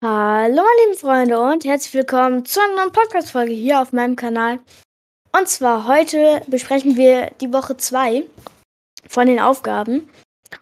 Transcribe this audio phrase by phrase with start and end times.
[0.00, 4.60] Hallo, meine lieben Freunde und herzlich willkommen zu einer neuen Podcast-Folge hier auf meinem Kanal.
[5.36, 8.22] Und zwar heute besprechen wir die Woche 2
[9.08, 10.08] von den Aufgaben.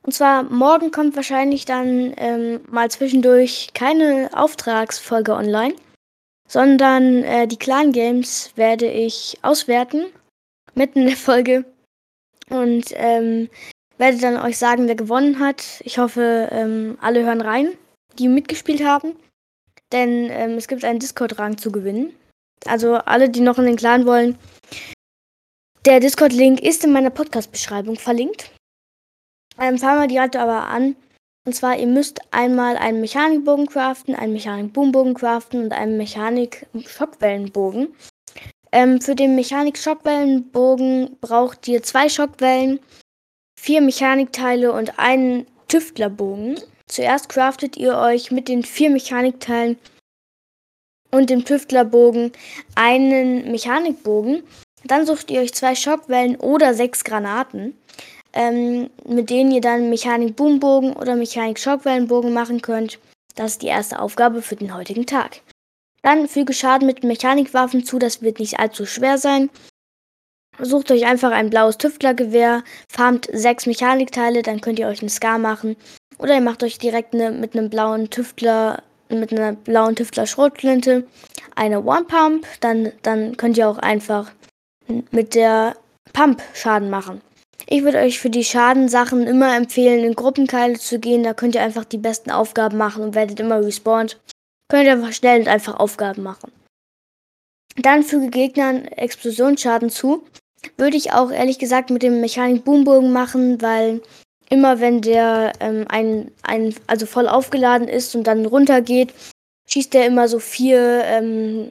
[0.00, 5.74] Und zwar morgen kommt wahrscheinlich dann ähm, mal zwischendurch keine Auftragsfolge online,
[6.48, 10.06] sondern äh, die Clan Games werde ich auswerten
[10.74, 11.66] mitten in der Folge
[12.48, 13.50] und ähm,
[13.98, 15.82] werde dann euch sagen, wer gewonnen hat.
[15.84, 17.76] Ich hoffe, ähm, alle hören rein,
[18.18, 19.14] die mitgespielt haben.
[19.92, 22.14] Denn ähm, es gibt einen Discord-Rang zu gewinnen.
[22.66, 24.38] Also alle, die noch in den Clan wollen.
[25.84, 28.50] Der Discord-Link ist in meiner Podcast-Beschreibung verlinkt.
[29.58, 30.96] Ähm, fangen wir direkt aber an.
[31.46, 37.94] Und zwar, ihr müsst einmal einen Mechanikbogen craften, einen Mechanik-Boombogen craften und einen Mechanik-Schockwellenbogen.
[38.72, 42.80] Ähm, für den Mechanik-Schockwellenbogen braucht ihr zwei Schockwellen,
[43.58, 46.60] vier Mechanikteile und einen Tüftlerbogen.
[46.88, 49.78] Zuerst craftet ihr euch mit den vier Mechanikteilen
[51.10, 52.32] und dem Tüftlerbogen
[52.74, 54.42] einen Mechanikbogen.
[54.84, 57.76] Dann sucht ihr euch zwei Schockwellen oder sechs Granaten,
[58.32, 62.98] ähm, mit denen ihr dann Mechanik-Boombogen oder Mechanik-Schockwellenbogen machen könnt.
[63.34, 65.40] Das ist die erste Aufgabe für den heutigen Tag.
[66.02, 69.50] Dann füge Schaden mit Mechanikwaffen zu, das wird nicht allzu schwer sein.
[70.58, 75.38] Sucht euch einfach ein blaues Tüftlergewehr, farmt sechs Mechanikteile, dann könnt ihr euch einen Scar
[75.38, 75.76] machen.
[76.18, 81.06] Oder ihr macht euch direkt eine, mit einem blauen Tüftler, mit einer blauen Tüftler Schrotflinte
[81.54, 82.46] eine One Pump.
[82.60, 84.30] Dann, dann könnt ihr auch einfach
[85.10, 85.76] mit der
[86.12, 87.20] Pump Schaden machen.
[87.68, 91.24] Ich würde euch für die Schadensachen immer empfehlen, in Gruppenkeile zu gehen.
[91.24, 94.20] Da könnt ihr einfach die besten Aufgaben machen und werdet immer respawned.
[94.68, 96.52] Könnt ihr einfach schnell und einfach Aufgaben machen.
[97.76, 100.24] Dann füge Gegnern Explosionsschaden zu.
[100.76, 104.00] Würde ich auch ehrlich gesagt mit dem Mechanik Boombogen machen, weil
[104.48, 109.12] immer wenn der ähm, ein, ein, also voll aufgeladen ist und dann runtergeht,
[109.68, 111.70] schießt der immer so vier ähm,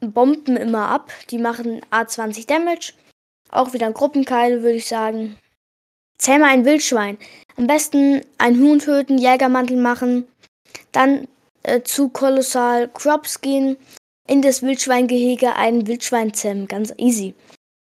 [0.00, 1.12] Bomben immer ab.
[1.30, 2.92] Die machen A20 Damage.
[3.50, 5.38] Auch wieder ein Gruppenkeil, würde ich sagen.
[6.18, 7.16] Zähme ein Wildschwein.
[7.56, 10.26] Am besten ein Huhn töten, Jägermantel machen,
[10.92, 11.28] dann
[11.62, 13.76] äh, zu Kolossal Crops gehen,
[14.26, 16.68] in das Wildschweingehege einen Wildschwein zähmen.
[16.68, 17.34] Ganz easy.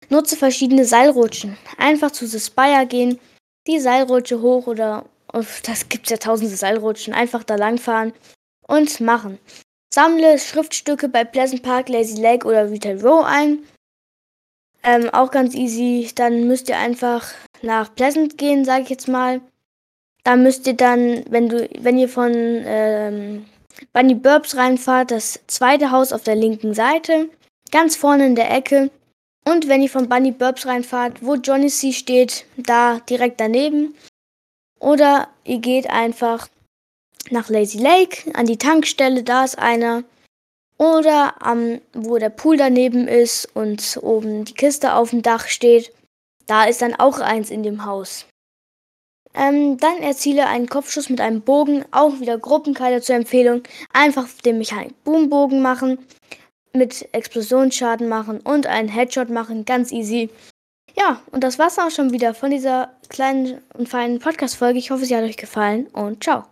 [0.09, 1.58] Nutze verschiedene Seilrutschen.
[1.78, 3.20] Einfach zu The Spire gehen,
[3.67, 8.13] die Seilrutsche hoch oder oh, das gibt's ja tausende Seilrutschen, einfach da langfahren
[8.67, 9.39] und machen.
[9.94, 13.59] Sammle Schriftstücke bei Pleasant Park, Lazy Lake oder Retail Row ein.
[14.83, 16.09] Ähm, auch ganz easy.
[16.16, 17.28] Dann müsst ihr einfach
[17.61, 19.41] nach Pleasant gehen, sage ich jetzt mal.
[20.23, 23.45] Da müsst ihr dann, wenn du, wenn ihr von ähm,
[23.94, 27.29] Bunny Burbs reinfahrt, das zweite Haus auf der linken Seite,
[27.72, 28.91] ganz vorne in der Ecke,
[29.47, 33.96] und wenn ihr von Bunny Burbs reinfahrt, wo Johnny C steht, da direkt daneben.
[34.80, 36.50] Oder ihr geht einfach
[37.30, 40.03] nach Lazy Lake, an die Tankstelle, da ist einer.
[40.78, 45.94] Oder am, wo der Pool daneben ist und oben die Kiste auf dem Dach steht,
[46.46, 48.25] da ist dann auch eins in dem Haus.
[49.34, 53.64] Ähm, dann erziele einen Kopfschuss mit einem Bogen, auch wieder Gruppenkeile zur Empfehlung.
[53.94, 56.00] Einfach den Mechanik-Boom-Bogen machen
[56.78, 59.66] mit Explosionsschaden machen und einen Headshot machen.
[59.66, 60.30] Ganz easy.
[60.98, 64.80] Ja, und das war's auch schon wieder von dieser kleinen und feinen Podcast-Folge.
[64.80, 66.46] Ich hoffe, sie hat euch gefallen und ciao.